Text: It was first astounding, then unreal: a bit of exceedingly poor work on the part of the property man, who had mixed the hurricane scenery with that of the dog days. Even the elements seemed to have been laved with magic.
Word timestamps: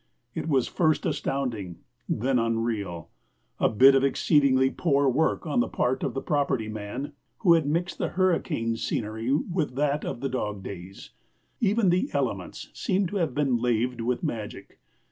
It 0.33 0.49
was 0.49 0.67
first 0.67 1.05
astounding, 1.05 1.81
then 2.09 2.39
unreal: 2.39 3.11
a 3.59 3.69
bit 3.69 3.93
of 3.93 4.03
exceedingly 4.03 4.71
poor 4.71 5.07
work 5.07 5.45
on 5.45 5.59
the 5.59 5.67
part 5.67 6.01
of 6.01 6.15
the 6.15 6.23
property 6.23 6.67
man, 6.67 7.13
who 7.41 7.53
had 7.53 7.67
mixed 7.67 7.99
the 7.99 8.07
hurricane 8.07 8.77
scenery 8.77 9.31
with 9.31 9.75
that 9.75 10.03
of 10.03 10.21
the 10.21 10.27
dog 10.29 10.63
days. 10.63 11.11
Even 11.59 11.89
the 11.89 12.09
elements 12.13 12.69
seemed 12.73 13.09
to 13.09 13.17
have 13.17 13.35
been 13.35 13.57
laved 13.57 14.01
with 14.01 14.23
magic. 14.23 14.79